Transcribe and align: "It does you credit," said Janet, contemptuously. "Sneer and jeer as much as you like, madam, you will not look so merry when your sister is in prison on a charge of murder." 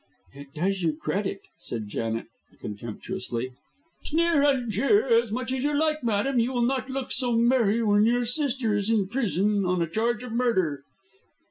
"It 0.33 0.47
does 0.55 0.81
you 0.81 0.95
credit," 0.95 1.41
said 1.59 1.87
Janet, 1.87 2.25
contemptuously. 2.59 3.51
"Sneer 4.01 4.41
and 4.41 4.71
jeer 4.71 5.05
as 5.21 5.31
much 5.31 5.53
as 5.53 5.63
you 5.63 5.77
like, 5.79 6.03
madam, 6.03 6.39
you 6.39 6.53
will 6.53 6.63
not 6.63 6.89
look 6.89 7.11
so 7.11 7.33
merry 7.33 7.83
when 7.83 8.07
your 8.07 8.25
sister 8.25 8.75
is 8.75 8.89
in 8.89 9.07
prison 9.09 9.63
on 9.63 9.79
a 9.79 9.87
charge 9.87 10.23
of 10.23 10.31
murder." 10.31 10.81